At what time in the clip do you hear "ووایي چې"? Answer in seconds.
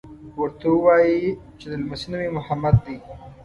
0.71-1.65